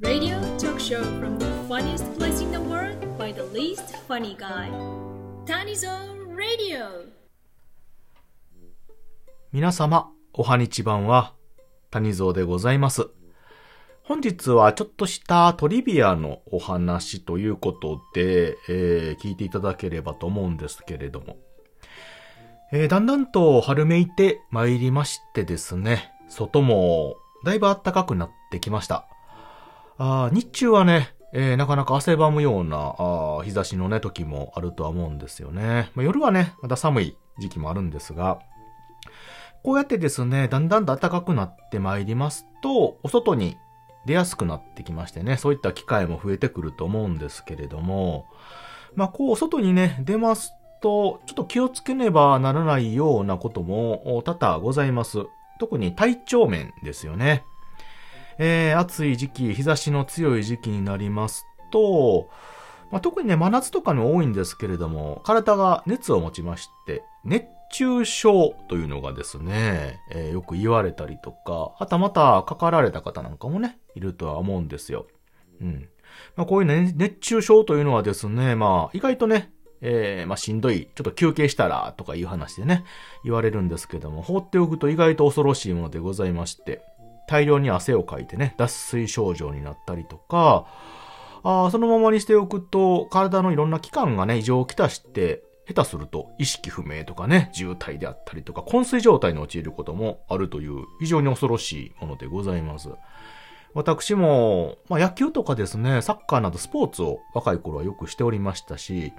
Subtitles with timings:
[0.00, 4.68] Radio talk show from the funniest place in the world by the least funny guy.
[5.46, 5.88] Tanizo
[6.34, 7.12] Radio.
[9.52, 11.34] 皆様、おはにちばんは、
[11.92, 13.08] 谷蔵でございます。
[14.02, 21.36] 本日はちょっとしたトリビアのお話ということで、えー聞いていただければと思うんですけれども。
[22.72, 27.14] えーだんだんと春めいて参りましてですね、外も
[27.44, 29.06] だいぶ暖かくなってきました。
[29.98, 35.90] あ日中はね、えーなかなか汗ばむようなあ日差しのね、時もあるとは思うんですよね。
[35.94, 38.38] まあ、夜はね、まだ寒い時期もあるんですが、
[39.62, 43.56] こうやってですね、だんだんと暖かくなってまいりますと、お外に
[44.06, 48.26] 出やすくなってきましてね、そういった機会も増えてくると思うんですけれども、
[48.94, 50.52] まあこう外にね、出ます
[50.82, 55.24] と、ちょっと気をつけねばならないようなことも多々ございます。
[55.58, 57.44] 特に体調面ですよね。
[58.38, 62.28] えー、暑い時期、日差しの強い時期になりますと、
[62.90, 75.06] まあ、特にね、真夏とかに多いんですけれども、体が熱を持ちまして、熱中症というのがですね、えーよく言われたりとか、はたまたかかられた方なんかもね、いるとは思うんですよ。
[75.60, 75.88] うん。
[76.36, 82.84] まあ、こういうね、熱中症というのはですね、まあ、意外とね、えーまあ、しんどい、ちょっと休憩したら、とかいう話でね、
[83.24, 86.82] 言われるんですけども、放っておくと意外と恐ろしいものでございまして、
[87.26, 90.66] 大量に汗をかいてね、脱水症状になったりとか、
[91.42, 102.90] あそのままにしておくと、体のいろんな器官がね、異常をきたして、下手すると意識不明とかね、渋滞であったりとか、昏睡状態に陥ることもあるという、非常に恐ろしいものでございます。
[103.74, 109.12] 私も、まあ、野球とかですね、サッカーなどスポーツを若い頃はよくしておりましたし、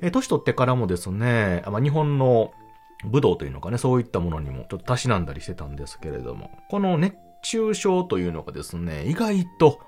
[0.00, 2.52] え年取ってからもですね、まあ、日本の
[3.04, 9.80] 武道というのかね、そういったものにもちょっとたしなんだりしてたんですけれども、この熱中症というのがですね、意外と、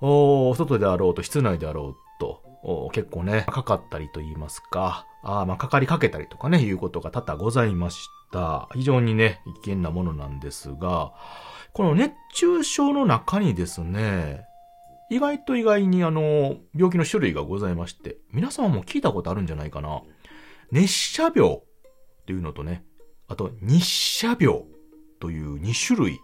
[0.00, 8.68] お外であろうと室内であろうと、結構ね、かかったりと言いますか、あまあかかりかけたりとかね、いうことが多々ございました。
[8.74, 11.12] 非常にね、危険なものなんですが、
[11.72, 14.44] この熱中症の中にですね、
[15.10, 20.02] 意外と意外にあの、病気の種類がございまして、皆様も聞いたことあるんじゃないかな。
[20.70, 21.62] 熱射病っ
[22.26, 22.84] ていうのとね、
[23.28, 24.64] あと日射病
[25.20, 26.20] という2種類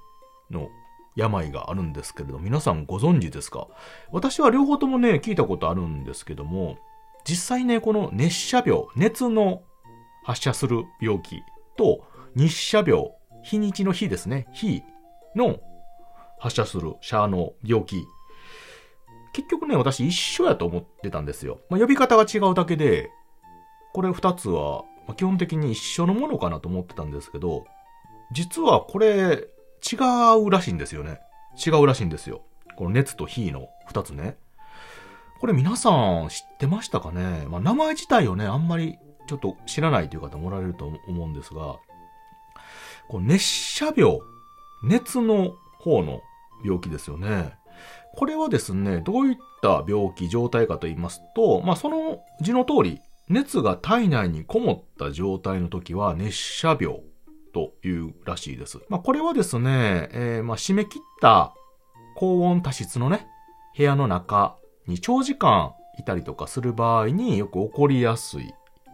[0.50, 0.68] の
[1.16, 3.68] 病があるんですけれど、皆さんご存知ですか？
[4.10, 6.78] 私は両方ともね、聞いたことあるんですけども、
[7.24, 9.62] 実際ね、この熱射病、熱の
[10.24, 11.42] 発射する病気
[11.76, 13.10] と日射病、
[13.42, 14.82] 日にちの日ですね、日
[15.34, 15.58] の
[16.38, 18.04] 発射する射の病気。
[19.32, 21.60] 結局ね、私一緒やと思ってたんですよ。
[21.70, 23.10] まあ、呼び方が違うだけで、
[23.92, 24.84] これ二つは、
[25.16, 27.66] 基本的に一緒のものかなと思ってたんですけど、
[28.32, 29.44] 実はこれ
[29.80, 29.96] 違
[30.44, 31.20] うらしいんですよね。
[31.64, 32.42] 違うらしいんですよ。
[32.76, 34.36] この熱と火の二つね。
[35.40, 37.46] これ皆さん知ってましたかね？
[37.48, 41.76] まあ、名前自体をね、あんまりちょっと知らないという方もおられると思うんですが、
[43.08, 44.18] この熱射病、
[44.82, 46.20] 熱の方の
[46.64, 47.54] 病気ですよね。
[48.16, 57.00] これはですね、どういった病気、状態かと言いますと、まあ、その字の通り、熱が体内にこもった状態の時は熱射病
[57.52, 58.80] というらしいです。
[58.88, 61.54] まあ、これはですね、えーまあ、締め切った
[62.16, 63.26] 高温多湿のね、
[63.76, 64.56] 部屋の中
[64.86, 68.52] に長時間いたりとかする場合によく起こりやすい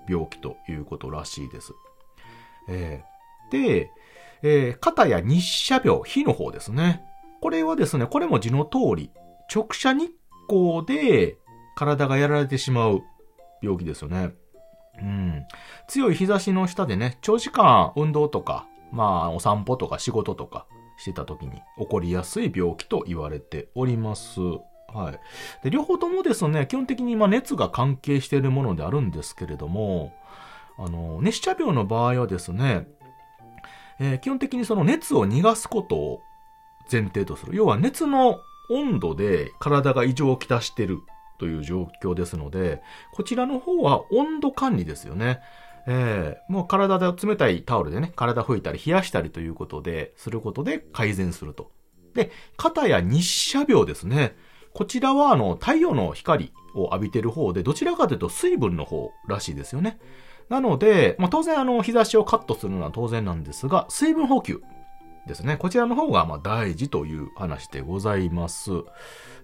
[0.09, 1.73] 病気ということらしいです。
[2.69, 3.91] えーで、
[4.43, 7.03] えー肩や日射病、火の方ですね。
[7.41, 9.11] これはですね、これも字の通り、
[9.55, 10.11] 直射日
[10.49, 11.39] 光で
[11.77, 13.03] 体がやられてしまう
[13.63, 14.33] 病気ですよね。
[15.01, 15.47] うん。
[15.89, 20.67] 強い日差しの下でね、長時間運動とか、まあ、お散歩とか仕事とか
[20.99, 24.41] してた時に起こりやすい病気と言われております。
[24.41, 25.21] はい。
[25.65, 30.13] で、両方ともですね、基本的にま熱が関係しているものであるんですけれども、
[30.79, 32.87] あの、熱射病の場合はですね、
[33.99, 36.21] えー基本的にその熱を逃がすことを
[36.91, 37.57] 前提とする。
[37.57, 38.41] 要は熱の
[38.71, 41.01] 温度で体が異常をきたしてる
[41.39, 45.41] という状況ですので、こちらの方は温度管理ですよね。
[45.89, 51.71] えーもう体で冷たいタオルでね、体拭いたり冷やしたりということで、することで改善すると。
[52.15, 54.37] で、肩や日射病ですね。
[54.73, 59.99] こちらはあの、太陽の光を浴びてる方で、どちらかというと水分の方らしいですよね。
[60.49, 64.63] なので、まあ、当然あの、日差しをカットするのは当然なんですが、水分補給
[65.27, 65.57] ですね。
[65.57, 68.71] こちらの方がまあ大事という話でございます。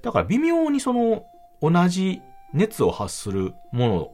[0.03, 1.25] だから微妙にその、
[1.62, 2.20] 同じ
[2.53, 4.12] 熱を発するもの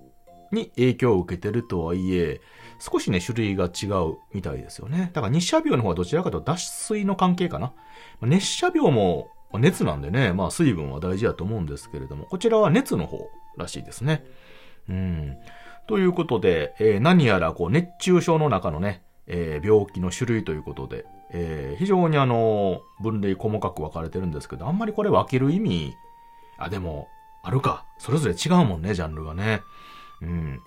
[0.52, 2.40] に影響を受けてるとはいえ、
[2.78, 5.10] 少しね、種類が違うみたいですよね。
[5.12, 7.72] だから日射病の方はどちらかというと脱水の関係かな。
[8.22, 14.24] 熱射病も熱なんでね、まあ水分は大事だと思うんですけれども、こちらは熱の方らしいですね。
[14.88, 15.36] うん。
[15.86, 25.94] ということで、えー、何やらこう熱中症の中のね、えー、病気の種類ということで、えー、非常にあの、分類細かく分かれてるんですけど、あんまりこれ分ける意味、
[26.58, 27.08] あ、でも、
[27.42, 27.84] あるか。
[27.98, 29.62] それぞれ違うもんね、ジャンルがね。
[30.20, 30.60] うん。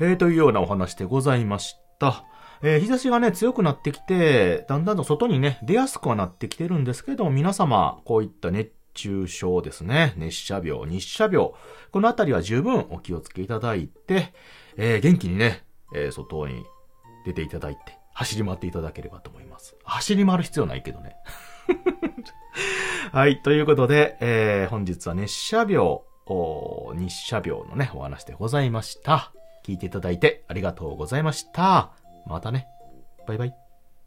[0.00, 2.24] えー、というようなお話でございました。
[2.62, 11.50] えー、日差しがね、強くなってきて、だんだんと外にね、出やすくはなってきてるんですけども、皆様、こういった熱中症ですね、熱射病、日射病、
[11.92, 14.34] このあたりは十分お気をつけいただいて、
[14.76, 16.64] えー、元気にね、えー、外に
[17.24, 17.80] 出ていただいて、
[18.12, 19.76] 走り回っていただければと思います。
[19.84, 21.16] 走り回る必要ないけどね。
[23.12, 23.42] はい。
[23.42, 26.00] ということで、えー、本日は熱射病、
[26.94, 29.32] 日射病のね、お話でございました。
[29.64, 31.92] 聞いていただいてありがとうございました。
[32.26, 32.68] またね。
[33.26, 33.67] バイバイ。